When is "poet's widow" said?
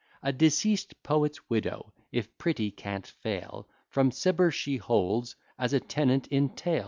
1.03-1.93